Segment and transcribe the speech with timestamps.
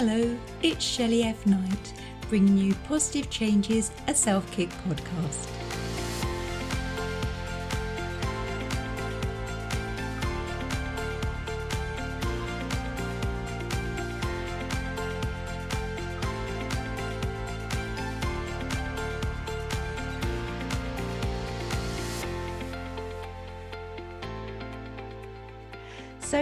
[0.00, 1.44] Hello, it's Shelley F.
[1.44, 1.92] Knight,
[2.28, 5.57] bringing you Positive Changes, a self kick podcast.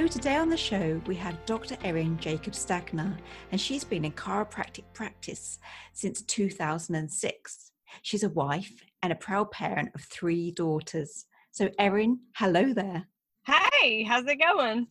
[0.06, 1.76] So, today on the show, we have Dr.
[1.82, 3.18] Erin Jacob Stagner,
[3.50, 5.58] and she's been in chiropractic practice
[5.94, 7.72] since 2006.
[8.02, 11.24] She's a wife and a proud parent of three daughters.
[11.50, 13.08] So, Erin, hello there.
[13.48, 14.86] Hey, how's it going?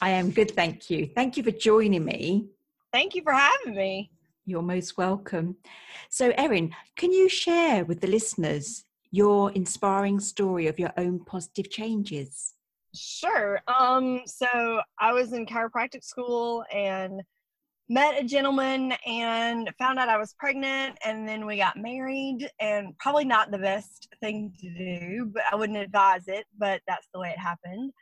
[0.00, 1.08] I am good, thank you.
[1.14, 2.48] Thank you for joining me.
[2.92, 4.10] Thank you for having me.
[4.44, 5.54] You're most welcome.
[6.10, 11.70] So, Erin, can you share with the listeners your inspiring story of your own positive
[11.70, 12.54] changes?
[12.98, 13.60] Sure.
[13.68, 17.22] Um, so I was in chiropractic school and
[17.88, 22.96] met a gentleman and found out I was pregnant and then we got married and
[22.98, 27.20] probably not the best thing to do, but I wouldn't advise it, but that's the
[27.20, 27.92] way it happened.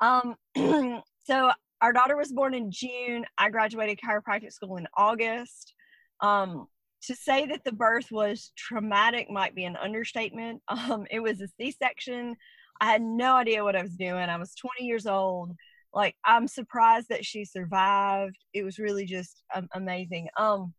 [0.00, 0.34] Um,
[1.24, 1.50] so
[1.82, 3.24] our daughter was born in June.
[3.36, 5.74] I graduated chiropractic school in August.
[6.20, 6.66] Um,
[7.02, 10.62] to say that the birth was traumatic might be an understatement.
[10.68, 12.36] Um, it was a C-section.
[12.80, 14.16] I had no idea what I was doing.
[14.16, 15.52] I was 20 years old.
[15.92, 18.36] Like I'm surprised that she survived.
[18.52, 20.28] It was really just um, amazing.
[20.36, 20.74] Um,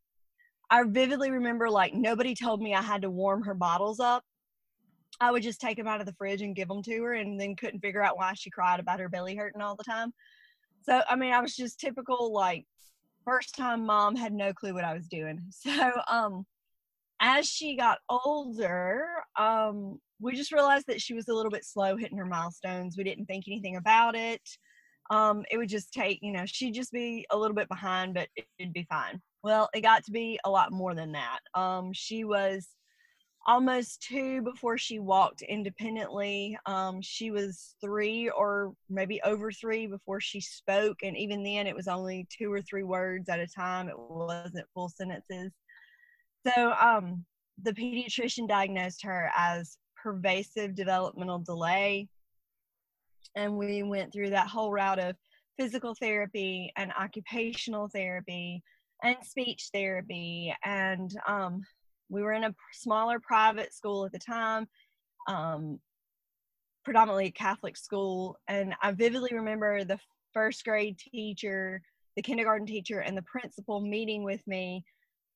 [0.70, 4.24] I vividly remember like nobody told me I had to warm her bottles up.
[5.22, 7.40] I would just take them out of the fridge and give them to her, and
[7.40, 10.12] then couldn't figure out why she cried about her belly hurting all the time.
[10.84, 12.66] So I mean, I was just typical like
[13.24, 15.42] first time mom had no clue what I was doing.
[15.52, 16.46] So um,
[17.20, 19.08] as she got older,
[19.38, 22.98] um, we just realized that she was a little bit slow hitting her milestones.
[22.98, 24.42] We didn't think anything about it.
[25.12, 28.28] Um, it would just take, you know, she'd just be a little bit behind, but
[28.58, 29.22] it'd be fine.
[29.44, 31.40] Well, it got to be a lot more than that.
[31.54, 32.68] Um, she was
[33.48, 36.58] almost two before she walked independently.
[36.66, 40.98] Um, she was three or maybe over three before she spoke.
[41.04, 44.66] And even then, it was only two or three words at a time, it wasn't
[44.74, 45.52] full sentences.
[46.48, 47.26] So, um,
[47.62, 52.08] the pediatrician diagnosed her as pervasive developmental delay.
[53.36, 55.16] And we went through that whole route of
[55.58, 58.62] physical therapy and occupational therapy
[59.04, 60.56] and speech therapy.
[60.64, 61.62] And um,
[62.10, 64.68] we were in a smaller private school at the time,
[65.28, 65.80] um,
[66.84, 68.38] predominantly a Catholic school.
[68.48, 69.98] And I vividly remember the
[70.34, 71.82] first grade teacher,
[72.16, 74.86] the kindergarten teacher, and the principal meeting with me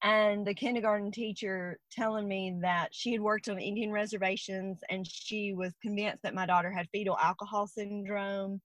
[0.02, 5.54] and the kindergarten teacher telling me that she had worked on Indian reservations and she
[5.54, 8.62] was convinced that my daughter had fetal alcohol syndrome.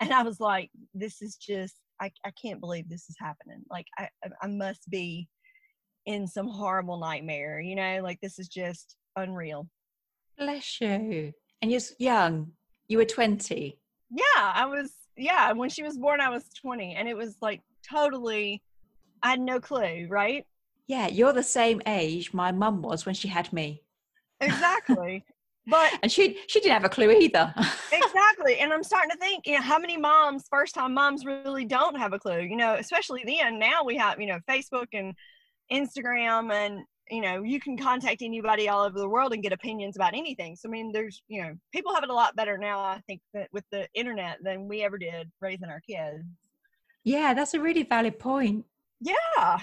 [0.00, 3.62] And I was like, this is just, I, I can't believe this is happening.
[3.70, 4.08] Like, I,
[4.42, 5.28] I must be
[6.04, 9.68] in some horrible nightmare, you know, like this is just unreal.
[10.38, 11.32] Bless you.
[11.62, 12.52] And you're young,
[12.88, 13.78] you were 20.
[14.10, 16.94] Yeah, I was, yeah, when she was born, I was 20.
[16.94, 18.62] And it was like totally,
[19.22, 20.46] I had no clue, right?
[20.88, 23.82] Yeah, you're the same age my mum was when she had me.
[24.40, 25.24] Exactly.
[25.70, 27.52] But and she she didn't have a clue either.
[27.92, 28.58] exactly.
[28.58, 31.94] And I'm starting to think, you know, how many moms, first time moms really don't
[31.98, 33.58] have a clue, you know, especially then.
[33.58, 35.14] Now we have, you know, Facebook and
[35.70, 39.96] Instagram and you know, you can contact anybody all over the world and get opinions
[39.96, 40.56] about anything.
[40.56, 43.20] So I mean, there's, you know, people have it a lot better now, I think,
[43.34, 46.24] that with the internet than we ever did raising our kids.
[47.04, 48.64] Yeah, that's a really valid point.
[49.00, 49.60] Yeah.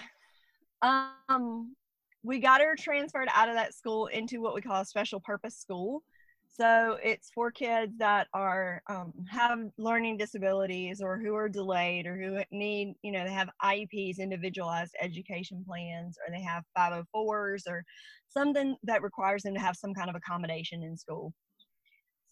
[0.86, 1.76] Um,
[2.24, 5.58] we got her transferred out of that school into what we call a special purpose
[5.58, 6.04] school.
[6.48, 12.16] So it's for kids that are um, have learning disabilities or who are delayed or
[12.18, 17.84] who need, you know, they have IEPs, individualized education plans, or they have 504s or
[18.30, 21.34] something that requires them to have some kind of accommodation in school.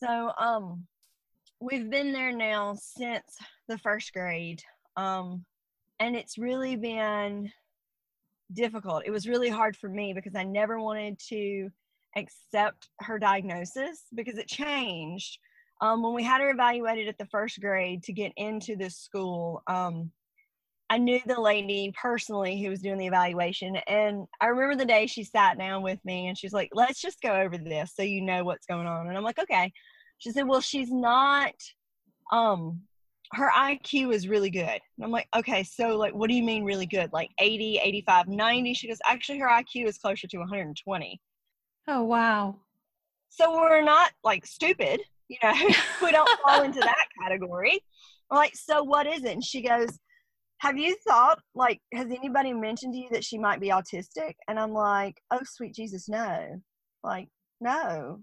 [0.01, 0.85] So um,
[1.59, 3.25] we've been there now since
[3.67, 4.61] the first grade,
[4.95, 5.43] um,
[5.99, 7.51] and it's really been
[8.53, 9.03] difficult.
[9.05, 11.69] It was really hard for me because I never wanted to
[12.15, 15.37] accept her diagnosis because it changed.
[15.81, 19.63] Um, when we had her evaluated at the first grade to get into this school,
[19.67, 20.11] um,
[20.89, 23.77] I knew the lady personally who was doing the evaluation.
[23.87, 27.21] And I remember the day she sat down with me and she's like, let's just
[27.21, 29.07] go over this so you know what's going on.
[29.07, 29.71] And I'm like, okay.
[30.19, 31.55] She said, well, she's not
[32.31, 32.81] um
[33.33, 34.67] her IQ is really good.
[34.67, 37.11] And I'm like, okay, so like, what do you mean really good?
[37.13, 38.73] Like 80, 85, 90?
[38.73, 41.21] She goes, actually, her IQ is closer to 120.
[41.87, 42.55] Oh, wow.
[43.29, 45.53] So we're not like stupid, you know,
[46.03, 47.81] we don't fall into that category.
[48.29, 49.31] I'm like, so what is it?
[49.31, 49.99] And she goes,
[50.63, 54.57] have you thought like has anybody mentioned to you that she might be autistic and
[54.57, 56.47] i'm like oh sweet jesus no
[57.03, 57.27] like
[57.59, 58.21] no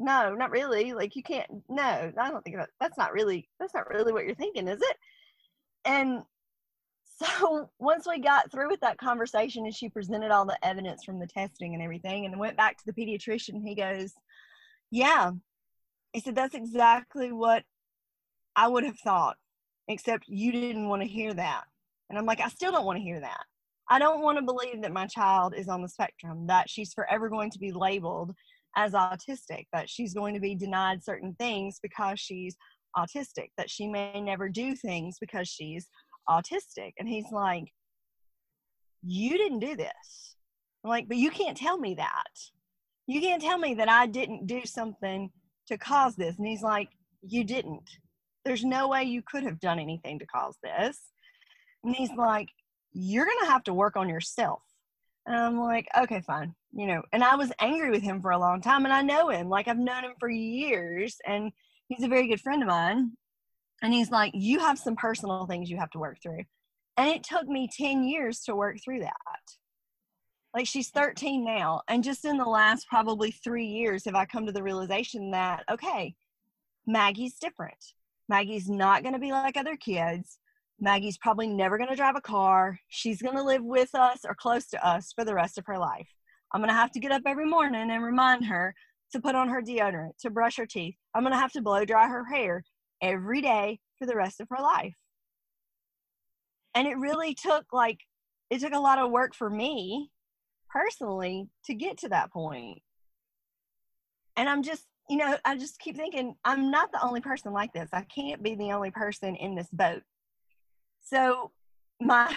[0.00, 3.74] no not really like you can't no i don't think that, that's not really that's
[3.74, 4.96] not really what you're thinking is it
[5.84, 6.22] and
[7.22, 11.20] so once we got through with that conversation and she presented all the evidence from
[11.20, 14.12] the testing and everything and went back to the pediatrician he goes
[14.90, 15.30] yeah
[16.12, 17.62] he said that's exactly what
[18.56, 19.36] i would have thought
[19.90, 21.64] except you didn't want to hear that.
[22.08, 23.44] And I'm like, I still don't want to hear that.
[23.88, 27.28] I don't want to believe that my child is on the spectrum, that she's forever
[27.28, 28.32] going to be labeled
[28.76, 32.56] as autistic, that she's going to be denied certain things because she's
[32.96, 35.88] autistic, that she may never do things because she's
[36.28, 36.92] autistic.
[36.98, 37.64] And he's like,
[39.02, 40.36] You didn't do this.
[40.84, 42.32] I'm like, But you can't tell me that.
[43.06, 45.30] You can't tell me that I didn't do something
[45.66, 46.36] to cause this.
[46.38, 46.88] And he's like,
[47.22, 47.88] You didn't
[48.44, 50.98] there's no way you could have done anything to cause this.
[51.84, 52.48] And he's like,
[52.92, 54.62] You're going to have to work on yourself.
[55.26, 56.54] And I'm like, Okay, fine.
[56.72, 58.84] You know, and I was angry with him for a long time.
[58.84, 59.48] And I know him.
[59.48, 61.16] Like, I've known him for years.
[61.26, 61.52] And
[61.88, 63.12] he's a very good friend of mine.
[63.82, 66.44] And he's like, You have some personal things you have to work through.
[66.96, 69.14] And it took me 10 years to work through that.
[70.54, 71.82] Like, she's 13 now.
[71.88, 75.64] And just in the last probably three years have I come to the realization that,
[75.70, 76.14] okay,
[76.86, 77.76] Maggie's different
[78.30, 80.38] Maggie's not going to be like other kids.
[80.80, 82.78] Maggie's probably never going to drive a car.
[82.88, 85.78] She's going to live with us or close to us for the rest of her
[85.78, 86.08] life.
[86.52, 88.74] I'm going to have to get up every morning and remind her
[89.12, 90.96] to put on her deodorant, to brush her teeth.
[91.14, 92.64] I'm going to have to blow dry her hair
[93.02, 94.94] every day for the rest of her life.
[96.74, 97.98] And it really took like,
[98.48, 100.10] it took a lot of work for me
[100.70, 102.80] personally to get to that point.
[104.36, 107.72] And I'm just you know, I just keep thinking, I'm not the only person like
[107.72, 107.88] this.
[107.92, 110.02] I can't be the only person in this boat.
[111.12, 111.50] So,
[112.00, 112.34] my,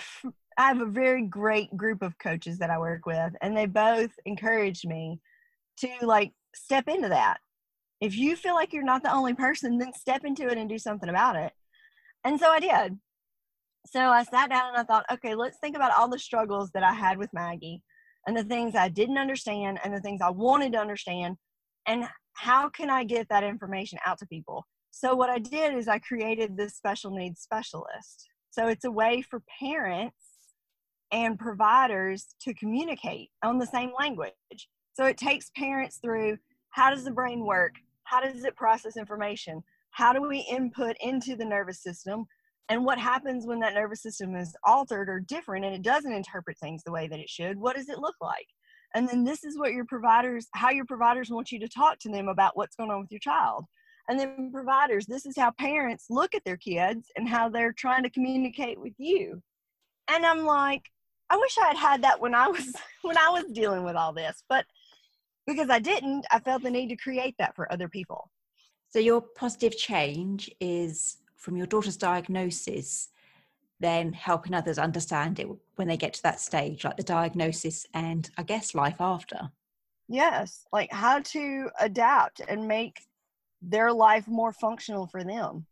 [0.57, 4.11] I have a very great group of coaches that I work with, and they both
[4.25, 5.19] encouraged me
[5.77, 7.37] to like step into that.
[8.01, 10.79] If you feel like you're not the only person, then step into it and do
[10.79, 11.53] something about it.
[12.23, 12.97] And so I did.
[13.87, 16.83] So I sat down and I thought, okay, let's think about all the struggles that
[16.83, 17.81] I had with Maggie
[18.25, 21.37] and the things I didn't understand and the things I wanted to understand
[21.85, 24.65] and how can I get that information out to people?
[24.91, 28.29] So, what I did is I created this special needs specialist.
[28.53, 30.15] So, it's a way for parents
[31.11, 34.33] and providers to communicate on the same language.
[34.93, 36.37] So, it takes parents through
[36.69, 37.73] how does the brain work?
[38.03, 39.63] How does it process information?
[39.89, 42.25] How do we input into the nervous system?
[42.69, 46.59] And what happens when that nervous system is altered or different and it doesn't interpret
[46.59, 47.57] things the way that it should?
[47.57, 48.47] What does it look like?
[48.93, 52.09] and then this is what your providers how your providers want you to talk to
[52.09, 53.65] them about what's going on with your child
[54.09, 58.03] and then providers this is how parents look at their kids and how they're trying
[58.03, 59.41] to communicate with you
[60.09, 60.83] and i'm like
[61.29, 64.13] i wish i had had that when i was when i was dealing with all
[64.13, 64.65] this but
[65.47, 68.29] because i didn't i felt the need to create that for other people
[68.89, 73.09] so your positive change is from your daughter's diagnosis
[73.83, 78.29] then helping others understand it when they get to that stage, like the diagnosis and
[78.37, 79.51] I guess life after.
[80.07, 83.01] Yes, like how to adapt and make
[83.63, 85.65] their life more functional for them.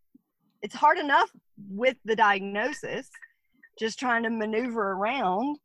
[0.62, 1.29] It's hard enough
[1.69, 3.10] with the diagnosis,
[3.79, 5.57] just trying to maneuver around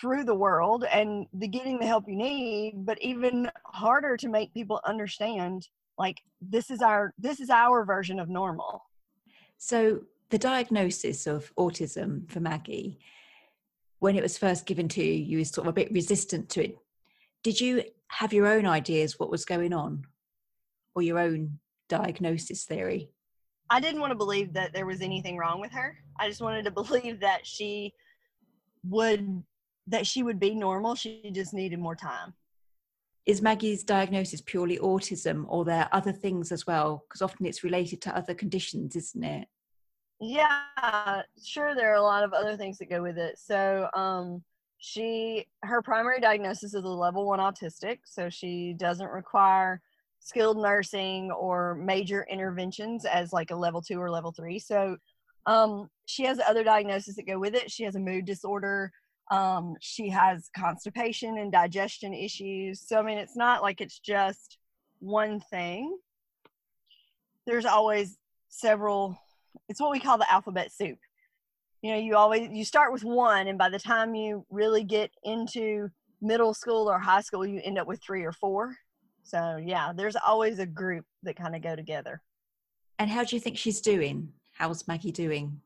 [0.00, 4.52] through the world and the getting the help you need, but even harder to make
[4.52, 8.82] people understand like this is our this is our version of normal.
[9.58, 12.98] So the diagnosis of autism for Maggie,
[14.00, 16.64] when it was first given to you, you were sort of a bit resistant to
[16.64, 16.78] it.
[17.44, 20.06] Did you have your own ideas what was going on
[20.94, 21.58] or your own
[21.88, 23.10] diagnosis theory?
[23.70, 25.98] I didn't want to believe that there was anything wrong with her.
[26.18, 27.92] I just wanted to believe that she
[28.88, 29.42] would
[29.86, 30.94] that she would be normal.
[30.94, 32.32] She just needed more time.
[33.26, 37.04] Is Maggie's diagnosis purely autism or there are other things as well?
[37.08, 39.48] Because often it's related to other conditions, isn't it?
[40.20, 44.42] yeah sure there are a lot of other things that go with it so um
[44.78, 49.80] she her primary diagnosis is a level one autistic so she doesn't require
[50.24, 54.58] skilled nursing or major interventions as like a level two or level three.
[54.58, 54.96] So
[55.46, 57.70] um she has other diagnoses that go with it.
[57.70, 58.90] She has a mood disorder.
[59.30, 62.80] Um she has constipation and digestion issues.
[62.80, 64.58] So i mean it's not like it's just
[64.98, 65.96] one thing.
[67.46, 68.16] There's always
[68.48, 69.18] several
[69.68, 70.98] it's what we call the alphabet soup.
[71.82, 75.10] You know you always you start with one and by the time you really get
[75.22, 75.90] into
[76.22, 78.74] middle school or high school you end up with three or four
[79.24, 82.22] so yeah there's always a group that kind of go together
[82.98, 85.60] and how do you think she's doing how's maggie doing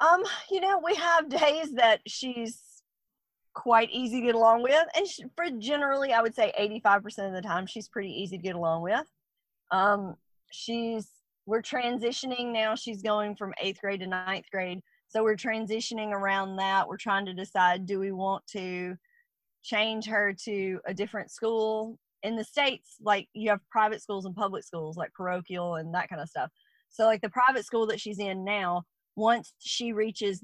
[0.00, 2.62] Um, you know, we have days that she's
[3.54, 7.32] quite easy to get along with, and she, for generally, I would say 85% of
[7.34, 9.06] the time, she's pretty easy to get along with.
[9.70, 10.16] Um,
[10.50, 11.08] she's
[11.46, 12.74] we're transitioning now.
[12.74, 16.88] She's going from eighth grade to ninth grade, so we're transitioning around that.
[16.88, 18.96] We're trying to decide: do we want to
[19.62, 22.96] change her to a different school in the states?
[23.00, 26.50] Like you have private schools and public schools, like parochial and that kind of stuff.
[26.88, 28.84] So, like the private school that she's in now,
[29.16, 30.42] once she reaches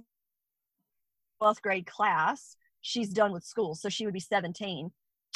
[1.42, 3.74] 12th grade class, she's done with school.
[3.74, 4.90] So she would be 17.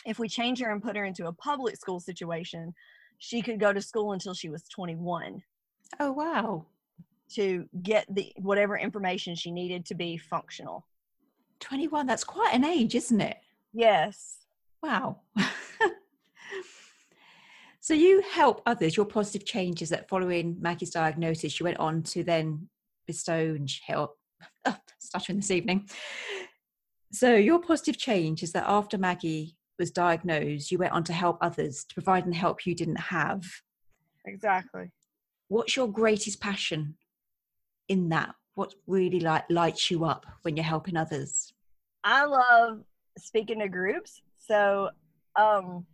[0.06, 2.74] If we change her and put her into a public school situation,
[3.18, 5.42] she could go to school until she was 21.
[5.98, 6.66] Oh, wow.
[7.34, 10.86] To get the whatever information she needed to be functional.
[11.60, 13.36] 21, that's quite an age, isn't it?
[13.72, 14.38] Yes.
[14.82, 15.18] Wow.
[17.80, 22.22] so you help others, your positive changes that following Maggie's diagnosis, you went on to
[22.22, 22.68] then
[23.06, 24.16] bestow and help.
[24.66, 25.88] Oh, stuttering this evening.
[27.12, 31.38] So your positive change is that after Maggie was diagnosed, you went on to help
[31.40, 33.42] others, to provide and help you didn't have.
[34.26, 34.90] Exactly.
[35.48, 36.96] What's your greatest passion
[37.88, 38.34] in that?
[38.54, 41.52] What really like lights you up when you're helping others?
[42.04, 42.80] I love
[43.18, 44.20] speaking to groups.
[44.36, 44.90] So
[45.36, 45.86] um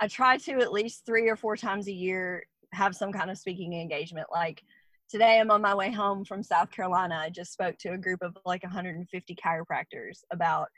[0.00, 3.36] I try to at least three or four times a year have some kind of
[3.36, 4.28] speaking engagement.
[4.32, 4.62] Like
[5.10, 7.16] today I'm on my way home from South Carolina.
[7.20, 10.68] I just spoke to a group of like 150 chiropractors about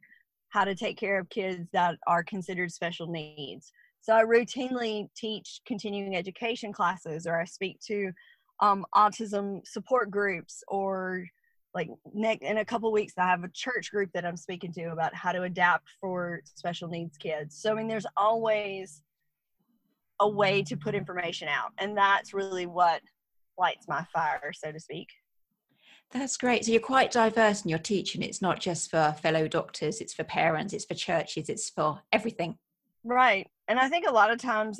[0.48, 3.72] how to take care of kids that are considered special needs.
[4.00, 8.10] So I routinely teach continuing education classes or I speak to
[8.58, 11.26] um, autism support groups or
[11.74, 14.86] like next in a couple weeks I have a church group that I'm speaking to
[14.86, 17.56] about how to adapt for special needs kids.
[17.56, 19.02] So I mean there's always
[20.20, 23.00] a way to put information out and that's really what
[23.58, 25.08] lights my fire, so to speak.
[26.10, 26.64] That's great.
[26.64, 28.22] So you're quite diverse in your teaching.
[28.22, 32.58] It's not just for fellow doctors, it's for parents, it's for churches, it's for everything.
[33.02, 33.48] Right.
[33.66, 34.78] And I think a lot of times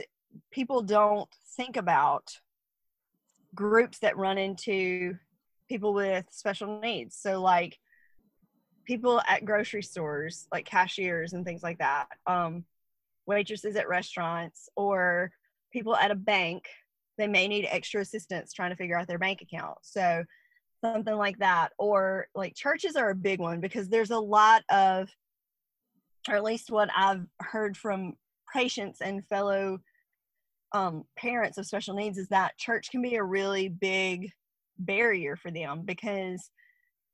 [0.51, 2.39] people don't think about
[3.55, 5.17] groups that run into
[5.69, 7.17] people with special needs.
[7.17, 7.79] So, like
[8.85, 12.65] people at grocery stores, like cashiers and things like that, um,
[13.27, 15.31] waitresses at restaurants, or
[15.73, 16.65] people at a bank
[17.19, 19.79] they may need extra assistance trying to figure out their bank account.
[19.83, 20.25] So
[20.85, 21.71] something like that.
[21.79, 25.09] Or like churches are a big one because there's a lot of,
[26.29, 28.15] or at least what I've heard from
[28.53, 29.79] patients and fellow
[30.73, 34.31] um, parents of special needs is that church can be a really big
[34.79, 36.51] barrier for them because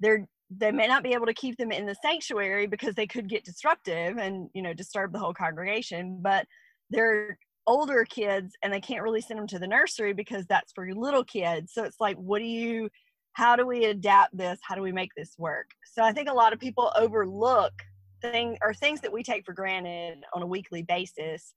[0.00, 3.28] they're they may not be able to keep them in the sanctuary because they could
[3.28, 6.46] get disruptive and you know disturb the whole congregation but
[6.90, 7.38] they're
[7.68, 11.22] older kids and they can't really send them to the nursery because that's for little
[11.22, 11.72] kids.
[11.74, 12.88] So it's like, what do you,
[13.34, 14.58] how do we adapt this?
[14.62, 15.66] How do we make this work?
[15.92, 17.74] So I think a lot of people overlook
[18.22, 21.52] thing or things that we take for granted on a weekly basis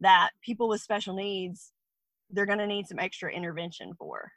[0.00, 1.72] that people with special needs
[2.34, 4.32] they're going to need some extra intervention for.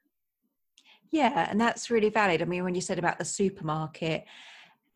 [1.11, 2.41] Yeah, and that's really valid.
[2.41, 4.25] I mean, when you said about the supermarket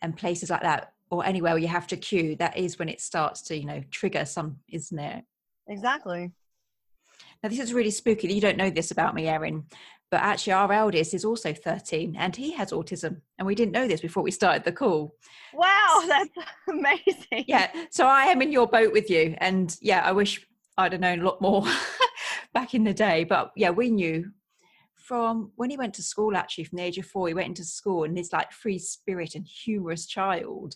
[0.01, 3.01] and places like that, or anywhere where you have to queue, that is when it
[3.01, 5.23] starts to, you know, trigger some, isn't it?
[5.67, 6.31] Exactly.
[7.41, 8.31] Now, this is really spooky.
[8.31, 9.63] You don't know this about me, Erin,
[10.11, 13.21] but actually, our eldest is also 13 and he has autism.
[13.37, 15.15] And we didn't know this before we started the call.
[15.53, 16.29] Wow, that's
[16.67, 17.45] amazing.
[17.47, 17.71] Yeah.
[17.91, 19.35] So I am in your boat with you.
[19.37, 20.45] And yeah, I wish
[20.77, 21.63] I'd have known a lot more
[22.53, 23.23] back in the day.
[23.23, 24.31] But yeah, we knew
[25.09, 27.63] from when he went to school, actually, from the age of four, he went into
[27.63, 30.75] school and this like free spirit and humorous child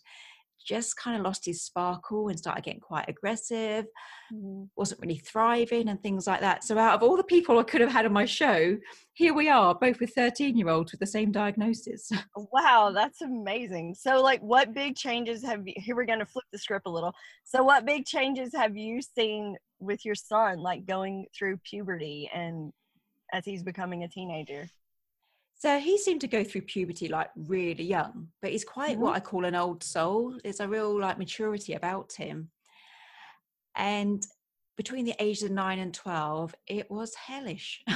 [0.66, 3.86] just kind of lost his sparkle and started getting quite aggressive,
[4.34, 4.68] mm.
[4.76, 6.64] wasn't really thriving and things like that.
[6.64, 8.76] So, out of all the people I could have had on my show,
[9.14, 12.10] here we are, both with 13 year olds with the same diagnosis.
[12.52, 13.94] Wow, that's amazing.
[13.94, 15.74] So, like, what big changes have you?
[15.76, 17.14] Here we're going to flip the script a little.
[17.44, 22.72] So, what big changes have you seen with your son, like going through puberty and
[23.34, 24.70] as he's becoming a teenager?
[25.56, 29.02] So he seemed to go through puberty like really young, but he's quite mm-hmm.
[29.02, 30.38] what I call an old soul.
[30.44, 32.50] There's a real like maturity about him.
[33.76, 34.26] And
[34.78, 37.82] between the ages of nine and 12, it was hellish.
[37.88, 37.96] Yeah.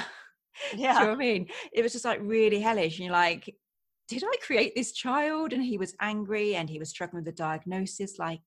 [0.74, 1.48] Do you know what I mean?
[1.74, 2.98] It was just like really hellish.
[2.98, 3.54] And you're like,
[4.08, 5.54] did I create this child?
[5.54, 8.42] And he was angry and he was struggling with the diagnosis, like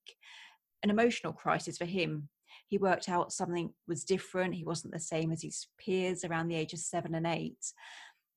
[0.82, 2.28] an emotional crisis for him.
[2.70, 4.54] He worked out something was different.
[4.54, 7.72] He wasn't the same as his peers around the age of seven and eight.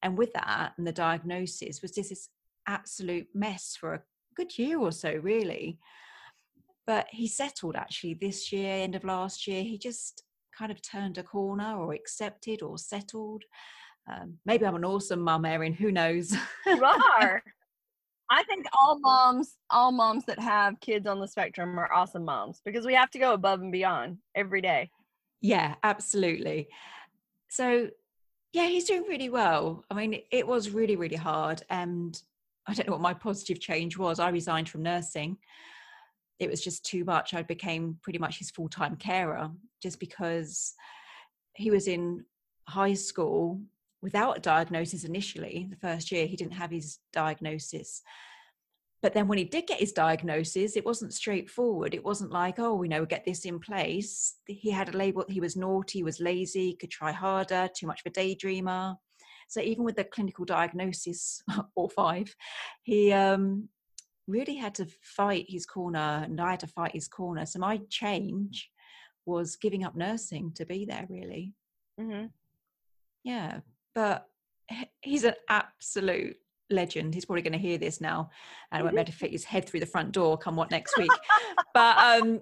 [0.01, 2.29] And with that and the diagnosis was just this
[2.67, 4.01] absolute mess for a
[4.35, 5.77] good year or so, really.
[6.87, 9.61] But he settled actually this year, end of last year.
[9.61, 10.23] He just
[10.57, 13.43] kind of turned a corner or accepted or settled.
[14.11, 15.73] Um, maybe I'm an awesome mum, Erin.
[15.73, 16.35] Who knows?
[16.65, 17.43] You are.
[18.33, 22.61] I think all moms, all moms that have kids on the spectrum are awesome moms
[22.65, 24.89] because we have to go above and beyond every day.
[25.39, 26.67] Yeah, absolutely.
[27.49, 27.89] So,
[28.51, 29.83] yeah, he's doing really well.
[29.91, 31.61] I mean, it was really, really hard.
[31.69, 32.19] And
[32.65, 34.19] I don't know what my positive change was.
[34.19, 35.37] I resigned from nursing.
[36.39, 37.35] It was just too much.
[37.35, 40.73] I became pretty much his full time carer just because
[41.53, 42.25] he was in
[42.67, 43.61] high school
[44.03, 45.67] without a diagnosis initially.
[45.69, 48.01] The first year, he didn't have his diagnosis.
[49.01, 51.93] But then when he did get his diagnosis, it wasn't straightforward.
[51.93, 54.35] It wasn't like, oh, we know, get this in place.
[54.45, 58.11] He had a label, he was naughty, was lazy, could try harder, too much of
[58.11, 58.95] a daydreamer.
[59.47, 61.41] So even with the clinical diagnosis
[61.75, 62.33] or five,
[62.83, 63.69] he um,
[64.27, 67.45] really had to fight his corner and I had to fight his corner.
[67.45, 68.69] So my change
[69.25, 71.53] was giving up nursing to be there really.
[71.99, 72.27] Mm-hmm.
[73.23, 73.59] Yeah.
[73.95, 74.27] But
[75.01, 76.37] he's an absolute
[76.69, 77.13] legend.
[77.13, 78.29] He's probably going to hear this now,
[78.71, 80.71] and I won't be able to fit his head through the front door come what
[80.71, 81.11] next week.
[81.73, 82.39] but um,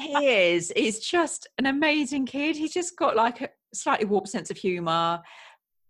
[0.00, 0.72] he is.
[0.74, 2.56] He's just an amazing kid.
[2.56, 5.22] He's just got like a slightly warped sense of humour.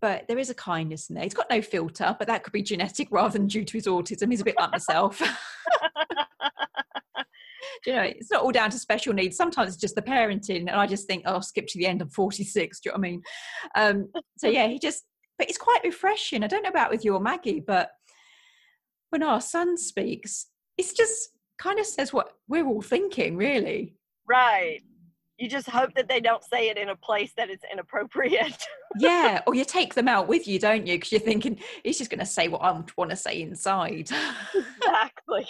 [0.00, 1.25] But there is a kindness in there.
[1.25, 4.31] He's got no filter, but that could be genetic rather than due to his autism.
[4.31, 5.23] He's a bit like myself.
[7.85, 9.37] you know, it's not all down to special needs.
[9.37, 12.02] Sometimes it's just the parenting, and I just think, oh, I'll skip to the end.
[12.02, 12.80] I'm 46.
[12.80, 13.23] Do you know what I mean?
[13.75, 15.04] Um, so yeah, he just,
[15.38, 16.42] but it's quite refreshing.
[16.42, 17.90] I don't know about with you or Maggie, but
[19.11, 20.47] when our son speaks,
[20.78, 23.97] it's just kind of says what we're all thinking, really.
[24.28, 24.80] Right.
[25.38, 28.64] You just hope that they don't say it in a place that it's inappropriate.
[28.99, 30.95] yeah, or you take them out with you, don't you?
[30.95, 34.11] Because you're thinking he's just going to say what I want to say inside.
[34.54, 35.47] exactly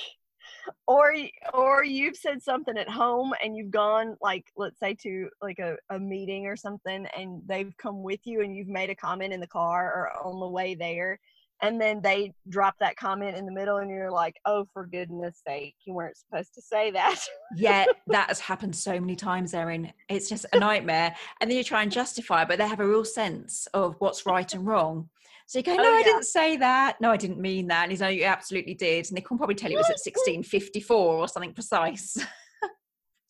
[0.86, 1.14] or
[1.54, 5.76] or you've said something at home and you've gone like let's say to like a,
[5.90, 9.40] a meeting or something and they've come with you and you've made a comment in
[9.40, 11.18] the car or on the way there
[11.62, 15.40] and then they drop that comment in the middle and you're like oh for goodness
[15.46, 17.18] sake you weren't supposed to say that.
[17.56, 19.92] Yeah that has happened so many times erin.
[20.08, 23.04] It's just a nightmare and then you try and justify but they have a real
[23.04, 25.08] sense of what's right and wrong
[25.46, 25.98] so you go, no, oh, yeah.
[25.98, 27.00] I didn't say that.
[27.00, 27.84] No, I didn't mean that.
[27.84, 29.06] And he's like, you absolutely did.
[29.06, 32.18] And they can probably tell you it was at 1654 or something precise.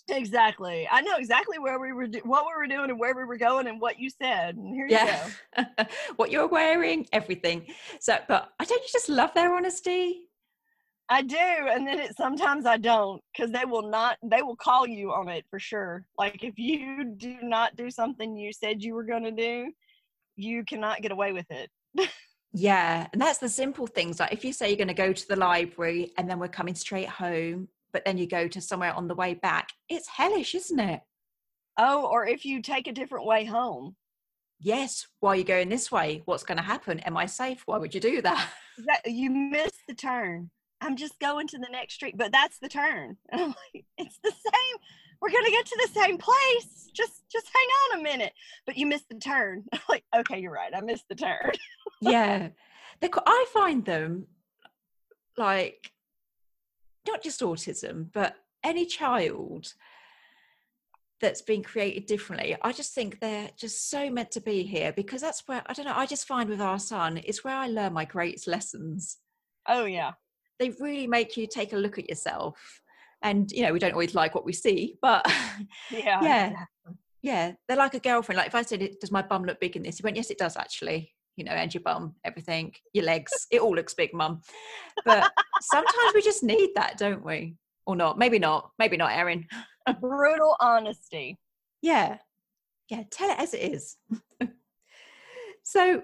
[0.09, 0.89] exactly.
[0.91, 3.37] I know exactly where we were, do- what we were doing and where we were
[3.37, 4.57] going and what you said.
[4.57, 5.29] And here yeah.
[5.59, 5.85] you go.
[6.17, 7.67] what you're wearing, everything.
[8.01, 10.23] So, but I don't you just love their honesty?
[11.09, 14.19] I do, and then it sometimes I don't because they will not.
[14.25, 16.05] They will call you on it for sure.
[16.19, 19.71] Like if you do not do something you said you were going to do,
[20.35, 21.71] you cannot get away with it
[22.53, 25.29] yeah and that's the simple things like if you say you're going to go to
[25.29, 29.09] the library and then we're coming straight home but then you go to somewhere on
[29.09, 31.01] the way back it's hellish isn't it?
[31.79, 33.97] Oh or if you take a different way home.
[34.61, 36.23] Yes why are you going this way?
[36.25, 37.01] What's going to happen?
[37.01, 37.63] Am i safe?
[37.67, 38.49] Why would you do that,
[38.87, 40.51] that you missed the turn.
[40.81, 43.17] I'm just going to the next street but that's the turn.
[43.33, 44.77] Like, it's the same
[45.21, 46.91] we're gonna get to the same place.
[46.95, 48.33] Just just hang on a minute.
[48.67, 49.65] But you missed the turn.
[49.89, 50.73] like, okay, you're right.
[50.75, 51.53] I missed the turn.
[52.01, 52.49] yeah.
[53.01, 54.27] They, I find them
[55.37, 55.93] like
[57.07, 59.75] not just autism, but any child
[61.21, 62.57] that's been created differently.
[62.61, 65.87] I just think they're just so meant to be here because that's where I don't
[65.87, 65.95] know.
[65.95, 69.19] I just find with our son, it's where I learn my greatest lessons.
[69.67, 70.13] Oh yeah,
[70.59, 72.83] they really make you take a look at yourself
[73.27, 75.27] and you know we don't always like what we see but
[75.91, 76.53] yeah yeah.
[77.23, 79.83] yeah they're like a girlfriend like if i said does my bum look big in
[79.83, 79.99] this?
[79.99, 81.13] He went yes it does actually.
[81.37, 84.41] You know and your bum everything your legs it all looks big mum.
[85.05, 87.57] But sometimes we just need that don't we?
[87.85, 89.47] Or not maybe not maybe not erin.
[90.01, 91.37] Brutal honesty.
[91.83, 92.19] Yeah.
[92.89, 93.97] Yeah tell it as it is.
[95.65, 96.03] So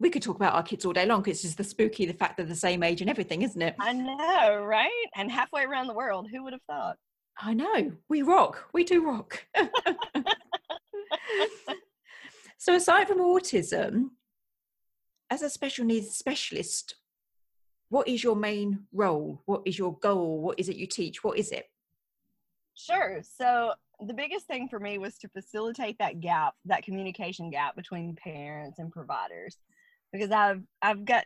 [0.00, 2.12] we could talk about our kids all day long because it's just the spooky, the
[2.12, 3.76] fact they're the same age and everything, isn't it?
[3.78, 4.90] I know, right?
[5.14, 6.96] And halfway around the world, who would have thought?
[7.38, 7.92] I know.
[8.08, 8.68] We rock.
[8.72, 9.44] We do rock.
[12.58, 14.10] so, aside from autism,
[15.30, 16.96] as a special needs specialist,
[17.88, 19.42] what is your main role?
[19.46, 20.40] What is your goal?
[20.40, 21.24] What is it you teach?
[21.24, 21.66] What is it?
[22.74, 23.20] Sure.
[23.22, 23.72] So,
[24.04, 28.78] the biggest thing for me was to facilitate that gap, that communication gap between parents
[28.78, 29.56] and providers
[30.14, 31.24] because I've I've got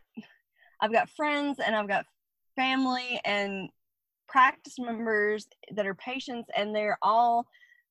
[0.81, 2.07] I've got friends and I've got
[2.57, 3.69] family and
[4.29, 7.47] practice members that are patients and they're all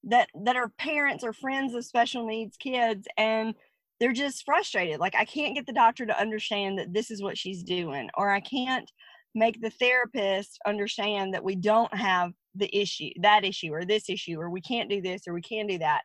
[0.06, 3.54] that that are parents or friends of special needs kids and
[4.00, 5.00] they're just frustrated.
[5.00, 8.30] Like i can't get the doctor to understand that this is what she's doing or
[8.32, 8.92] i can't
[9.36, 14.40] make the therapist understand that we don't have the issue that issue or this issue
[14.40, 16.02] or we can't do this or we can do that.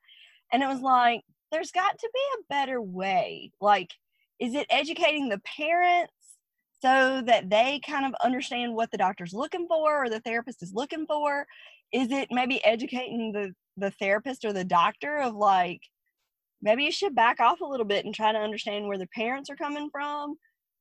[0.52, 3.52] And it was like there's got to be a better way.
[3.61, 3.90] Like
[4.42, 6.12] is it educating the parents
[6.83, 10.72] so that they kind of understand what the doctor's looking for or the therapist is
[10.74, 11.46] looking for?
[11.92, 15.81] Is it maybe educating the the therapist or the doctor of like
[16.61, 19.48] maybe you should back off a little bit and try to understand where the parents
[19.48, 20.35] are coming from?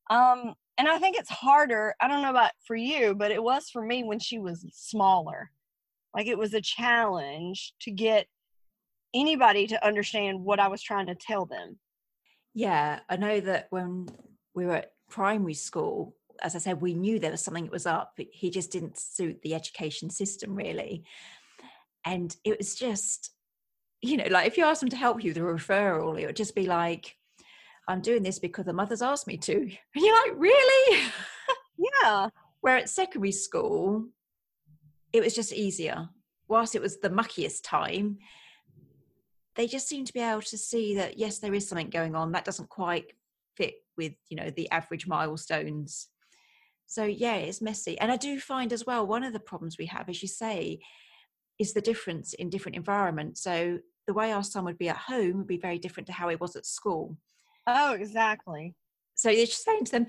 [0.09, 3.69] Um and i think it's harder i don't know about for you but it was
[3.69, 5.51] for me when she was smaller.
[6.15, 8.25] Like it was a challenge to get
[9.13, 11.77] anybody to understand what i was trying to tell them
[12.53, 14.07] yeah i know that when
[14.53, 17.85] we were at primary school as i said we knew there was something that was
[17.85, 21.03] up he just didn't suit the education system really.
[22.03, 23.31] And it was just
[24.01, 26.55] you know like if you ask them to help you the referral it would just
[26.55, 27.15] be like
[27.87, 29.53] i'm doing this because the mother's asked me to.
[29.95, 30.99] And you're like really?
[32.03, 32.29] Yeah.
[32.61, 34.07] Where at secondary school
[35.13, 36.09] it was just easier.
[36.47, 38.17] Whilst it was the muckiest time
[39.55, 42.31] they just seem to be able to see that yes there is something going on
[42.31, 43.05] that doesn't quite
[43.55, 46.07] fit with you know the average milestones.
[46.87, 47.99] So yeah it's messy.
[47.99, 50.79] And i do find as well one of the problems we have as you say
[51.59, 53.41] is the difference in different environments.
[53.41, 56.29] So the way our son would be at home would be very different to how
[56.29, 57.17] he was at school.
[57.67, 58.75] Oh exactly.
[59.15, 60.07] So you're just saying to them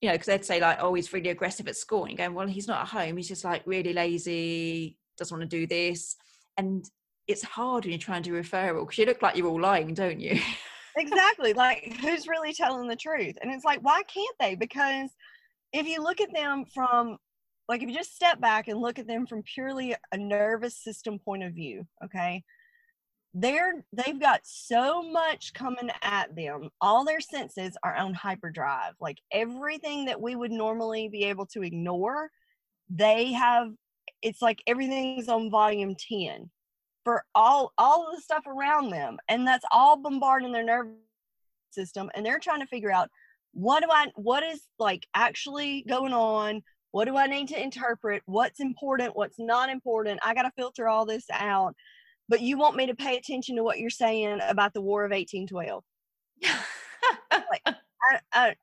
[0.00, 2.02] you know because they'd say like oh he's really aggressive at school.
[2.04, 3.16] And you're going well he's not at home.
[3.16, 6.16] He's just like really lazy doesn't want to do this.
[6.56, 6.84] And
[7.28, 9.94] it's hard when you're trying to do referral because you look like you're all lying
[9.94, 10.38] don't you?
[10.94, 13.36] Exactly like who's really telling the truth?
[13.40, 14.54] And it's like why can't they?
[14.54, 15.08] Because
[15.72, 17.16] if you look at them from
[17.66, 21.18] like if you just step back and look at them from purely a nervous system
[21.18, 22.44] point of view okay
[23.34, 26.68] they're they've got so much coming at them.
[26.80, 28.92] All their senses are on hyperdrive.
[29.00, 32.30] Like everything that we would normally be able to ignore
[32.90, 33.68] they have
[34.20, 36.50] it's like everything's on volume 10
[37.04, 40.92] for all all of the stuff around them and that's all bombarding their nervous
[41.70, 43.08] system and they're trying to figure out
[43.52, 46.62] what do i what is like actually going on?
[46.90, 48.22] What do i need to interpret?
[48.26, 49.16] What's important?
[49.16, 50.20] What's not important?
[50.24, 51.74] I got to filter all this out.
[52.28, 55.10] But you want me to pay attention to what you're saying about the war of
[55.10, 55.84] 1812
[57.50, 57.62] like
[58.32, 58.54] I,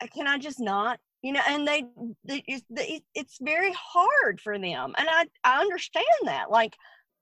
[0.00, 0.98] I, can i just not?
[1.22, 1.84] You know and they,
[2.24, 6.76] they, it's very hard for them and i i understand that like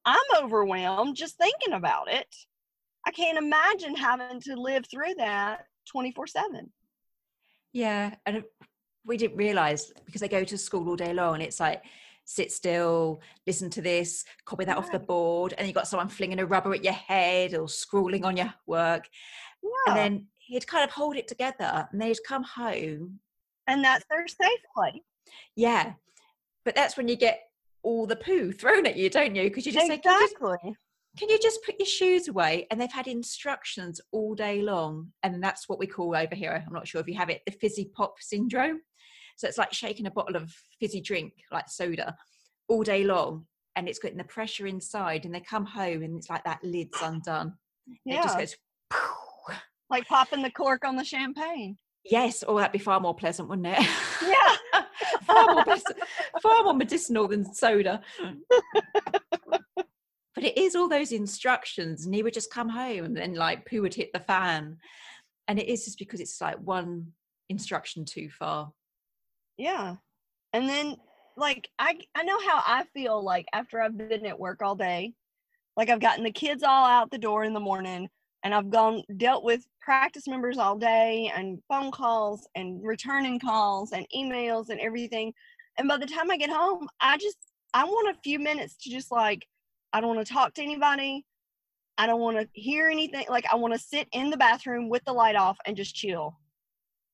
[0.05, 2.35] I'm overwhelmed just thinking about it.
[3.07, 6.73] I can't imagine having to live through that 24 7.
[7.73, 8.15] Yeah.
[8.27, 8.45] And
[9.05, 11.83] we didn't realize because they go to school all day long and it's like,
[12.25, 14.79] sit still, listen to this, copy that yeah.
[14.79, 18.25] off the board, and you got someone flinging a rubber at your head or scrawling
[18.25, 19.09] on your work.
[19.63, 19.71] Yeah.
[19.89, 23.19] And then he'd kind of hold it together and they'd come home.
[23.67, 25.03] And that's their safe place.
[25.57, 25.95] Yeah.
[26.65, 27.41] But that's when you get
[27.83, 29.45] all the poo thrown at you, don't you?
[29.45, 30.11] Because you just exactly.
[30.11, 30.79] say, can you just,
[31.19, 32.67] can you just put your shoes away?
[32.71, 35.13] And they've had instructions all day long.
[35.23, 37.53] And that's what we call over here, I'm not sure if you have it, the
[37.53, 38.81] fizzy pop syndrome.
[39.37, 42.15] So it's like shaking a bottle of fizzy drink, like soda,
[42.69, 43.47] all day long.
[43.77, 45.25] And it's getting the pressure inside.
[45.25, 47.55] And they come home and it's like that lid's undone.
[48.05, 48.21] Yeah.
[48.21, 48.57] It just goes,
[49.91, 51.77] like popping the cork on the champagne.
[52.05, 53.89] Yes, oh, that'd be far more pleasant, wouldn't it?
[54.23, 54.83] Yeah.
[55.27, 55.77] far, more
[56.41, 58.01] far more medicinal than soda.
[59.45, 63.67] but it is all those instructions, and he would just come home and then like
[63.67, 64.79] poo would hit the fan.
[65.49, 67.13] And it is just because it's like one
[67.49, 68.73] instruction too far.
[69.57, 69.97] Yeah.
[70.53, 70.97] And then
[71.37, 75.15] like I I know how I feel like after I've been at work all day.
[75.77, 78.09] Like I've gotten the kids all out the door in the morning
[78.43, 83.93] and I've gone dealt with practice members all day and phone calls and returning calls
[83.93, 85.33] and emails and everything.
[85.79, 87.39] And by the time I get home, I just
[87.75, 89.47] I want a few minutes to just like
[89.93, 91.25] I don't want to talk to anybody.
[91.99, 93.27] I don't want to hear anything.
[93.29, 96.39] Like I want to sit in the bathroom with the light off and just chill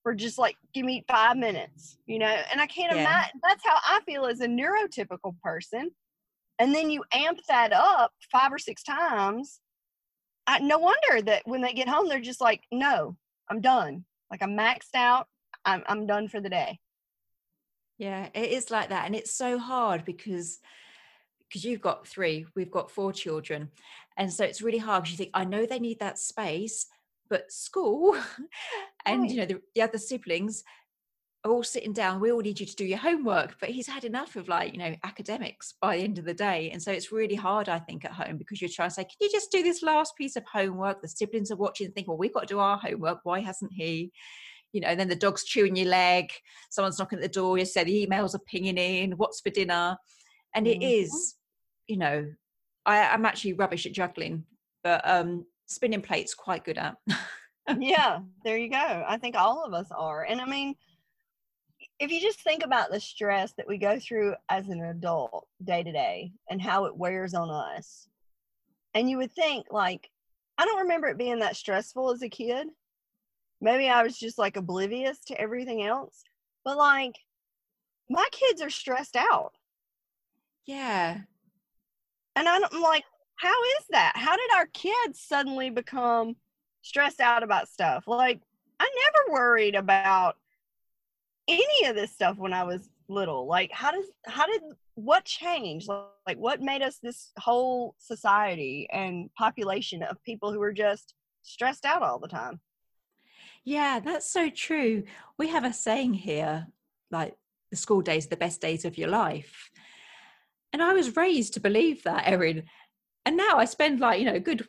[0.03, 2.37] for just like give me five minutes, you know.
[2.51, 3.03] And I can't yeah.
[3.03, 5.91] imagine that's how I feel as a neurotypical person.
[6.61, 9.61] And then you amp that up five or six times
[10.49, 13.17] I, no wonder that when they get home, they're just like, no,
[13.51, 14.07] I'm done.
[14.31, 15.29] Like I'm maxed out.
[15.65, 16.81] I'm, I'm done for the day.
[17.99, 19.05] Yeah, it is like that.
[19.05, 20.59] And it's so hard because
[21.49, 23.71] because you've got three, we've got four children.
[24.17, 26.87] And so it's really hard because you think, I know they need that space,
[27.31, 28.17] but school
[29.07, 29.31] and right.
[29.31, 30.65] you know the, the other siblings
[31.45, 34.35] all sitting down we all need you to do your homework but he's had enough
[34.35, 37.37] of like you know academics by the end of the day and so it's really
[37.37, 39.83] hard i think at home because you're trying to say can you just do this
[39.83, 42.59] last piece of homework the siblings are watching and think well we've got to do
[42.59, 44.11] our homework why hasn't he
[44.73, 46.29] you know and then the dog's chewing your leg
[46.71, 49.97] someone's knocking at the door you say the emails are pinging in what's for dinner
[50.55, 51.03] and it mm-hmm.
[51.05, 51.37] is
[51.87, 52.27] you know
[52.85, 54.45] I, i'm actually rubbish at juggling
[54.83, 56.97] but um spinning plates quite good at
[57.79, 59.05] yeah, there you go.
[59.07, 60.25] I think all of us are.
[60.25, 60.75] And I mean,
[62.01, 65.83] if you just think about the stress that we go through as an adult day
[65.83, 68.09] to day and how it wears on us,
[68.95, 70.11] and you would think, like,
[70.57, 72.69] I don't remember it being that stressful as a kid.
[73.61, 76.23] Maybe I was just like oblivious to everything else.
[76.65, 77.17] But like,
[78.09, 79.53] my kids are stressed out.
[80.67, 81.19] Yeah.
[82.37, 83.05] And I'm like,
[83.37, 84.13] how is that?
[84.17, 86.37] How did our kids suddenly become
[86.83, 88.07] stressed out about stuff?
[88.07, 88.41] Like,
[88.81, 90.37] I never worried about
[91.49, 93.47] any of this stuff when I was little.
[93.47, 94.63] Like, how does, how did,
[94.95, 95.89] what changed?
[95.89, 101.85] Like, what made us this whole society and population of people who are just stressed
[101.85, 102.61] out all the time?
[103.65, 105.05] Yeah, that's so true.
[105.39, 106.67] We have a saying here
[107.11, 107.35] like,
[107.71, 109.71] the school days are the best days of your life.
[110.73, 112.65] And I was raised to believe that, Erin.
[113.27, 114.67] And now I spend like, you know, good,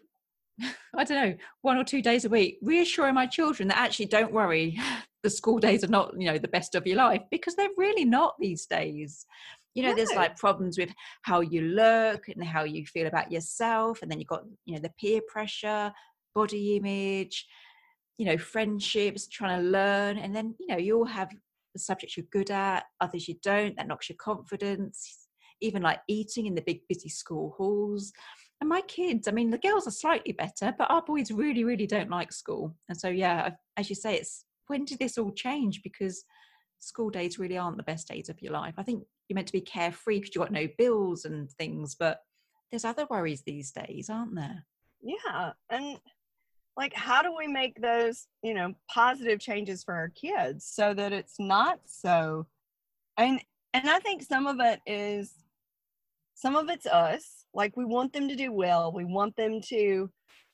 [0.96, 4.34] I don't know, one or two days a week reassuring my children that actually don't
[4.34, 4.80] worry,
[5.24, 8.06] the school days are not, you know, the best of your life because they're really
[8.06, 9.26] not these days.
[9.76, 9.96] You know, no.
[9.96, 10.90] there's like problems with
[11.22, 14.02] how you look and how you feel about yourself.
[14.02, 15.94] And then you've got, you know, the peer pressure,
[16.34, 17.46] body image,
[18.18, 20.18] you know, friendships, trying to learn.
[20.18, 21.30] And then, you know, you all have
[21.74, 25.28] the subjects you're good at, others you don't, that knocks your confidence,
[25.62, 28.12] even like eating in the big busy school halls.
[28.62, 31.88] And my kids, I mean, the girls are slightly better, but our boys really, really
[31.88, 32.76] don't like school.
[32.90, 35.82] And so, yeah, as you say, it's when did this all change?
[35.82, 36.26] Because
[36.80, 38.74] school days really aren't the best days of your life.
[38.78, 42.20] I think you're meant to be carefree because you've got no bills and things, but
[42.72, 44.66] there's other worries these days, aren't there?
[45.02, 45.54] Yeah.
[45.70, 45.98] And
[46.80, 51.12] like how do we make those you know positive changes for our kids so that
[51.12, 52.48] it's not so
[53.18, 53.42] and
[53.74, 55.34] and i think some of it is
[56.40, 60.10] some of it's us like we want them to do well we want them to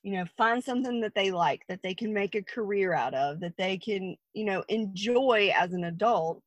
[0.06, 3.40] you know find something that they like that they can make a career out of
[3.40, 6.42] that they can you know enjoy as an adult.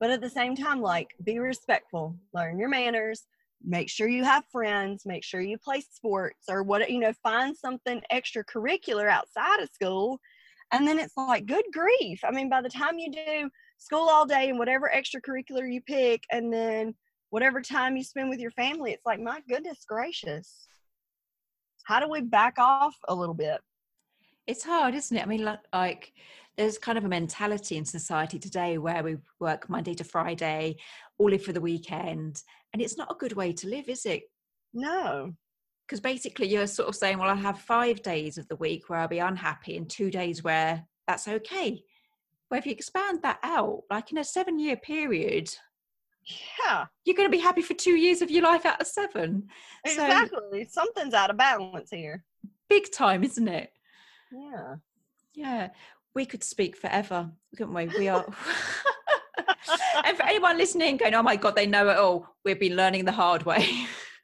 [0.00, 3.24] But at the same time like be respectful learn your manners
[3.62, 7.56] make sure you have friends make sure you play sports or what you know find
[7.56, 10.18] something extracurricular outside of school.
[10.72, 12.20] And then it's like good grief.
[12.24, 16.24] I mean by the time you do school all day and whatever extracurricular you pick
[16.30, 16.94] and then
[17.34, 20.68] whatever time you spend with your family it's like my goodness gracious.
[21.82, 23.60] How do we back off a little bit?
[24.46, 25.24] It's hard isn't it?
[25.24, 26.12] I mean like
[26.56, 30.76] there's kind of a mentality in society today where we work monday to friday
[31.18, 32.40] all live for the weekend
[32.72, 34.22] and it's not a good way to live is it?
[34.72, 35.32] No.
[35.88, 39.00] Because basically you're sort of saying well i have five days of the week where
[39.00, 41.82] i'll be unhappy and two days where that's okay.
[42.48, 45.50] But if you expand that out like in a seven year period
[46.26, 46.86] yeah.
[47.04, 49.48] You're going to be happy for two years of your life out of seven.
[49.84, 50.64] Exactly.
[50.64, 52.24] So, something's out of balance here.
[52.68, 53.70] Big time isn't it?
[54.32, 54.76] Yeah.
[55.34, 55.70] Yeah.
[56.14, 57.86] We could speak forever couldn't we?
[57.86, 58.24] We are
[60.04, 63.04] and for anyone listening going, oh my God, they know it all, we've been learning
[63.04, 63.68] the hard way.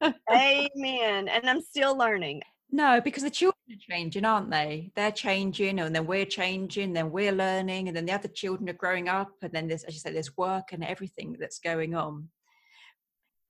[0.03, 1.29] Amen.
[1.29, 2.43] And I'm still learning.
[2.73, 4.93] No, because the children are changing, aren't they?
[4.95, 8.75] They're changing, and then we're changing, then we're learning, and then the other children are
[8.75, 12.29] growing up, and then there's, as you say, there's work and everything that's going on.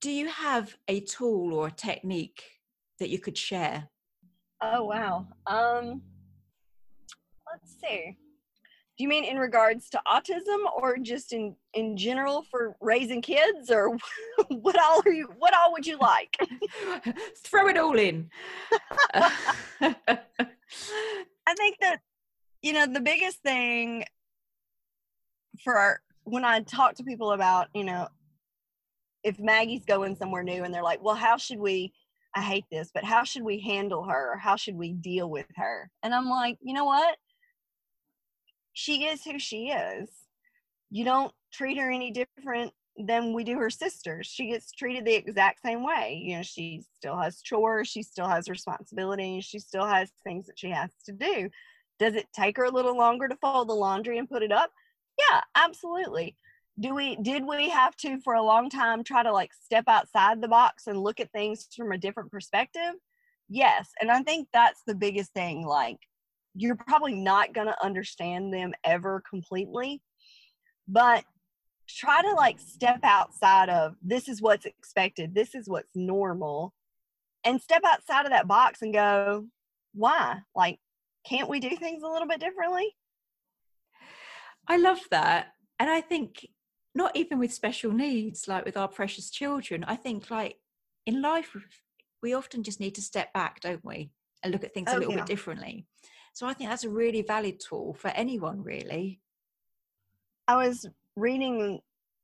[0.00, 2.42] Do you have a tool or a technique
[2.98, 3.88] that you could share?
[4.62, 5.26] Oh wow.
[5.46, 6.02] Um,
[7.46, 8.16] let's see
[9.00, 13.70] do you mean in regards to autism or just in in general for raising kids
[13.70, 13.96] or
[14.48, 16.36] what all are you what all would you like?
[17.38, 18.28] Throw it all in.
[19.14, 19.94] I
[21.56, 22.00] think that
[22.60, 24.04] you know the biggest thing
[25.64, 28.06] for our, when i talk to people about you know
[29.24, 31.90] if maggie's going somewhere new and they're like well how should we
[32.36, 34.36] i hate this but how should we handle her?
[34.36, 35.90] How should we deal with her?
[36.02, 37.16] And i'm like you know what
[38.72, 40.09] she is who she is.
[40.90, 44.26] You don't treat her any different than we do her sisters.
[44.26, 46.20] She gets treated the exact same way.
[46.22, 50.59] You know, she still has chores, she still has responsibilities, she still has things that
[50.59, 51.50] she has to do.
[51.98, 54.70] Does it take her a little longer to fold the laundry and put it up?
[55.18, 56.37] Yeah, absolutely.
[56.78, 60.40] Do we did we have to for a long time try to like step outside
[60.40, 62.94] the box and look at things from a different perspective?
[63.48, 65.98] Yes, and I think that's the biggest thing like
[66.54, 70.02] you're probably not going to understand them ever completely
[70.88, 71.24] but
[71.88, 75.34] try to like step outside of this is what's expected.
[75.34, 76.72] This is what's normal
[77.44, 79.46] and step outside of that box and go
[79.92, 80.40] why?
[80.54, 80.78] Like
[81.26, 82.94] can't we do things a little bit differently?
[84.68, 85.48] I love that
[85.80, 86.46] and i think
[86.94, 90.56] not even with special needs like with our precious children i think like
[91.06, 91.56] in life
[92.22, 94.12] we often just need to step back don't we
[94.44, 95.18] and look at things oh, a little yeah.
[95.18, 95.86] bit differently
[96.32, 99.20] So I think that's a really valid tool for anyone, really.
[100.48, 101.80] I was reading,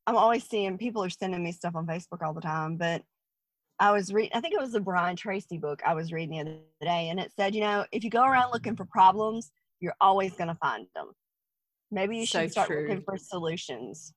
[0.07, 3.03] I'm always seeing people are sending me stuff on Facebook all the time, but
[3.79, 6.41] I was reading, I think it was the Brian Tracy book I was reading the
[6.41, 9.97] other day, and it said, you know, if you go around looking for problems, you're
[10.01, 11.11] always going to find them.
[11.91, 12.83] Maybe you So should start true.
[12.83, 14.15] looking for solutions.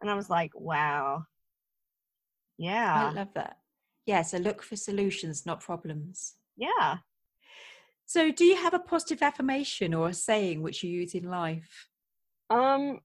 [0.00, 1.24] And I was like, wow.
[2.58, 3.10] Yeah.
[3.10, 3.58] I love that.
[4.04, 6.34] Yeah, so look for solutions, not problems.
[6.56, 6.98] Yeah.
[8.06, 11.88] So, do you have a positive affirmation or a saying which you use in life?
[12.50, 13.00] Um,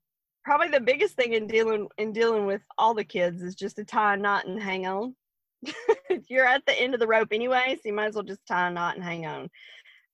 [0.46, 3.84] probably the biggest thing in dealing in dealing with all the kids is just to
[3.84, 5.16] tie a knot and hang on.
[6.30, 8.68] You're at the end of the rope anyway, so you might as well just tie
[8.68, 9.50] a knot and hang on.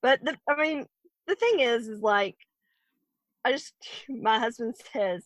[0.01, 0.85] But the, I mean,
[1.27, 2.35] the thing is, is like,
[3.43, 3.73] I just
[4.09, 5.25] my husband says,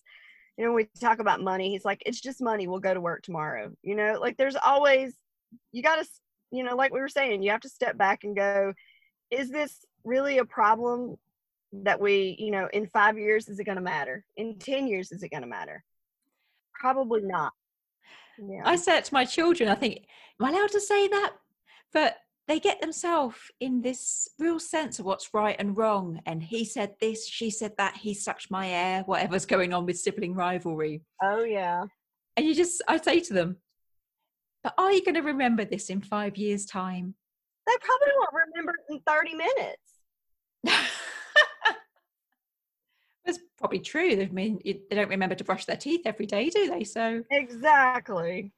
[0.58, 2.68] you know, when we talk about money, he's like, it's just money.
[2.68, 3.72] We'll go to work tomorrow.
[3.84, 5.16] You know, like there's always
[5.72, 6.10] you got to,
[6.52, 8.74] you know, like we were saying, you have to step back and go,
[9.32, 11.18] is this really a problem
[11.72, 14.26] that we, you know, in five years, is it going to matter?
[14.36, 15.84] In 10 years, is it going to matter?
[16.74, 17.54] Probably not.
[18.38, 18.62] Yeah.
[18.66, 20.06] I say it to my children, I think,
[20.40, 21.34] am I allowed to say that?
[21.94, 22.18] But
[22.48, 26.20] they get themselves in this real sense of what's right and wrong.
[26.26, 30.00] And he said this, she said that, he sucked my air, whatever's going on with
[30.00, 31.04] sibling rivalry.
[31.22, 31.84] oh, yeah.
[32.38, 33.58] And you just, I say to them,
[34.64, 37.16] but are you going to remember this in five years' time?
[37.68, 39.78] They probably won't remember it in 30 minutes.
[43.26, 44.22] That's probably true.
[44.22, 46.84] I mean, they don't remember to brush their teeth every day, do they?
[46.84, 48.52] So, Exactly.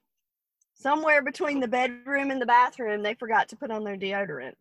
[0.76, 4.54] Somewhere between the bedroom and the bathroom, they forgot to put on their deodorant.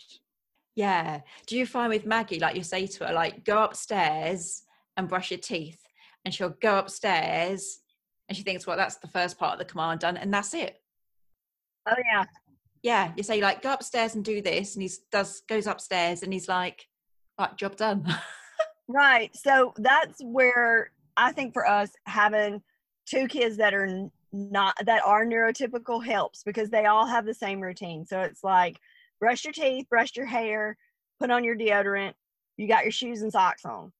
[0.74, 1.20] yeah.
[1.46, 4.62] Do you find with Maggie, like you say to her, like, go upstairs
[4.96, 5.80] and brush your teeth?
[6.24, 7.80] And she'll go upstairs
[8.28, 10.80] and she thinks, well, that's the first part of the command done, and that's it.
[11.86, 12.24] Oh, yeah.
[12.82, 13.12] Yeah.
[13.16, 14.74] You say, like, go upstairs and do this.
[14.74, 16.86] And he does, goes upstairs and he's like,
[17.38, 18.06] right, job done.
[18.88, 19.34] Right.
[19.34, 22.62] So that's where I think for us having
[23.06, 27.60] two kids that are not that are neurotypical helps because they all have the same
[27.60, 28.04] routine.
[28.04, 28.78] So it's like
[29.20, 30.76] brush your teeth, brush your hair,
[31.20, 32.14] put on your deodorant,
[32.56, 33.92] you got your shoes and socks on.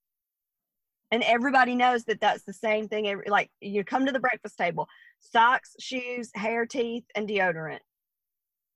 [1.11, 3.07] And everybody knows that that's the same thing.
[3.07, 4.89] Every, like you come to the breakfast table,
[5.21, 7.81] socks, shoes, hair, teeth, and deodorant.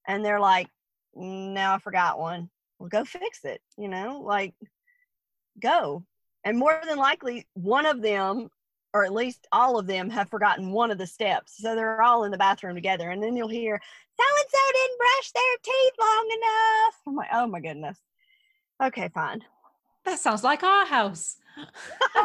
[0.06, 0.68] And they're like,
[1.14, 2.50] no, I forgot one.
[2.78, 3.60] Well, go fix it.
[3.76, 4.54] You know, like
[5.60, 6.04] go.
[6.44, 8.48] And more than likely, one of them,
[8.94, 11.54] or at least all of them, have forgotten one of the steps.
[11.56, 13.10] So they're all in the bathroom together.
[13.10, 13.80] And then you'll hear,
[14.16, 16.94] so and so didn't brush their teeth long enough.
[17.06, 17.98] I'm like, oh my goodness.
[18.82, 19.42] Okay, fine.
[20.04, 21.36] that sounds like our house.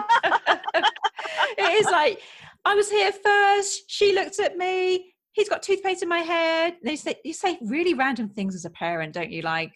[1.57, 2.19] it is like,
[2.63, 3.83] I was here first.
[3.87, 5.10] She looked at me.
[5.33, 6.77] He's got toothpaste in my head.
[6.83, 9.41] They say you say really random things as a parent, don't you?
[9.41, 9.71] Like,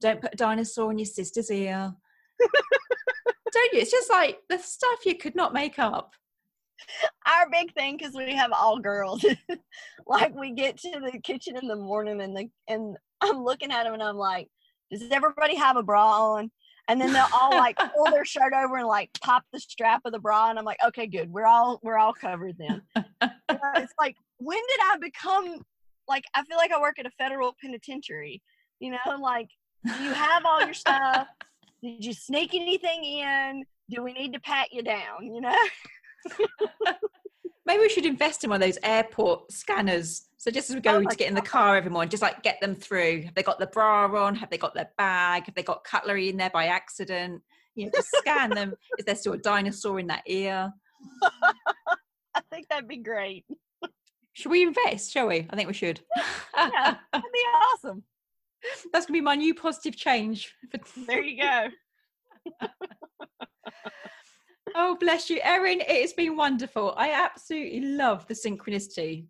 [0.00, 1.92] don't put a dinosaur in your sister's ear.
[3.52, 3.80] don't you?
[3.80, 6.12] It's just like the stuff you could not make up.
[7.26, 9.24] Our big thing, because we have all girls,
[10.06, 13.84] like we get to the kitchen in the morning and the and I'm looking at
[13.84, 14.48] them and I'm like,
[14.90, 16.50] does everybody have a bra on?
[16.88, 20.12] And then they'll all like pull their shirt over and like pop the strap of
[20.12, 22.82] the bra, and I'm like, okay, good, we're all we're all covered then.
[22.96, 23.02] You
[23.50, 25.62] know, it's like, when did I become
[26.08, 26.24] like?
[26.34, 28.42] I feel like I work at a federal penitentiary.
[28.80, 29.48] You know, like,
[29.86, 31.28] do you have all your stuff?
[31.82, 33.64] Did you sneak anything in?
[33.90, 35.22] Do we need to pat you down?
[35.22, 35.56] You know?
[37.66, 40.22] Maybe we should invest in one of those airport scanners.
[40.38, 42.42] So just as we go Oh to get in the car every morning, just like
[42.42, 43.22] get them through.
[43.22, 44.34] Have they got the bra on?
[44.34, 45.44] Have they got their bag?
[45.44, 47.42] Have they got cutlery in there by accident?
[47.74, 48.74] You know, just scan them.
[48.98, 50.72] Is there still a dinosaur in that ear?
[52.34, 53.44] I think that'd be great.
[54.40, 55.12] Should we invest?
[55.12, 55.46] Shall we?
[55.50, 56.00] I think we should.
[56.56, 57.38] Yeah, that'd be
[57.74, 58.02] awesome.
[58.90, 60.54] That's gonna be my new positive change.
[61.06, 61.68] There you go.
[64.74, 65.82] oh, bless you, Erin.
[65.82, 66.94] It has been wonderful.
[66.96, 69.26] I absolutely love the synchronicity.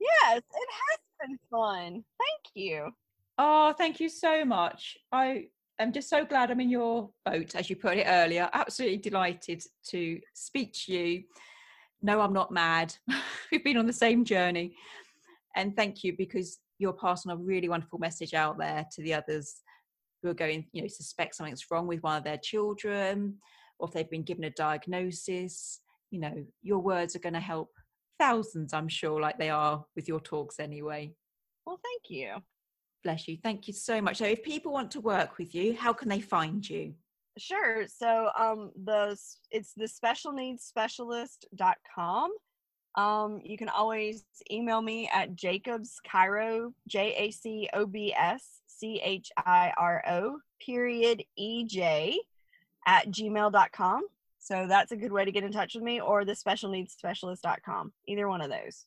[0.00, 0.98] Yes, it has
[1.28, 1.92] been fun.
[1.92, 2.90] Thank you.
[3.36, 4.96] Oh, thank you so much.
[5.12, 5.48] I
[5.78, 8.48] am just so glad I'm in your boat, as you put it earlier.
[8.54, 11.24] Absolutely delighted to speak to you.
[12.02, 12.94] No, I'm not mad.
[13.52, 14.76] We've been on the same journey.
[15.54, 19.62] And thank you because you're passing a really wonderful message out there to the others
[20.22, 23.36] who are going, you know, suspect something's wrong with one of their children,
[23.78, 25.80] or if they've been given a diagnosis.
[26.10, 27.70] You know, your words are going to help
[28.18, 31.14] thousands, I'm sure, like they are with your talks anyway.
[31.66, 32.34] Well, thank you.
[33.02, 33.38] Bless you.
[33.42, 34.18] Thank you so much.
[34.18, 36.94] So if people want to work with you, how can they find you?
[37.38, 37.86] Sure.
[37.86, 39.18] So um the
[39.50, 42.30] it's the special needs specialist.com.
[42.94, 48.60] Um you can always email me at Jacobs Cairo J A C O B S
[48.66, 52.18] C H I R O period E J
[52.86, 54.02] at gmail.com.
[54.38, 56.92] So that's a good way to get in touch with me or the special needs
[56.92, 57.92] specialist.com.
[58.06, 58.86] Either one of those.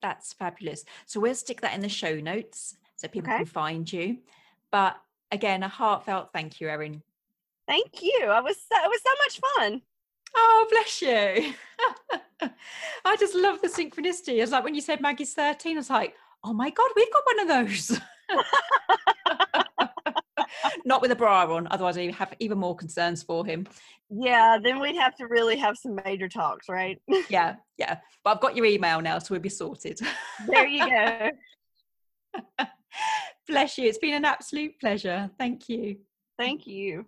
[0.00, 0.84] That's fabulous.
[1.06, 3.38] So we'll stick that in the show notes so people Okay.
[3.38, 4.18] can find you.
[4.70, 4.96] But
[5.30, 7.02] again, a heartfelt thank you, Erin.
[7.66, 8.26] Thank you.
[8.26, 9.82] I was so, it was so much fun.
[10.34, 11.54] Oh, bless you.
[13.04, 14.42] I just love the synchronicity.
[14.42, 17.22] It's like when you said Maggie's 13, I was like, oh my God, we've got
[17.26, 18.00] one of those.
[20.84, 23.66] Not with a bra on, otherwise I have even more concerns for him.
[24.10, 27.00] Yeah, then we'd have to really have some major talks, right?
[27.28, 27.98] Yeah, yeah.
[28.24, 30.00] But I've got your email now, so we'll be sorted.
[30.46, 31.30] there you go.
[33.48, 33.88] Bless you.
[33.88, 35.30] It's been an absolute pleasure.
[35.38, 35.98] Thank you.
[36.38, 37.06] Thank you.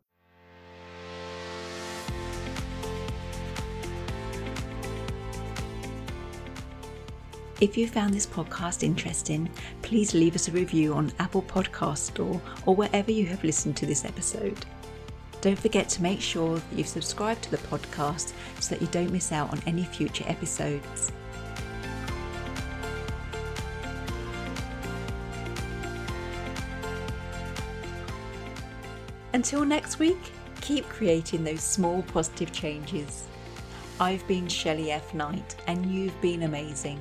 [7.65, 9.49] If you found this podcast interesting,
[9.81, 13.87] please leave us a review on Apple Podcast Store or wherever you have listened to
[13.87, 14.67] this episode.
[15.41, 19.11] Don't forget to make sure that you've subscribed to the podcast so that you don't
[19.11, 21.11] miss out on any future episodes.
[29.33, 30.21] Until next week,
[30.61, 33.25] keep creating those small positive changes.
[33.99, 35.15] I've been Shelley F.
[35.15, 37.01] Knight, and you've been amazing.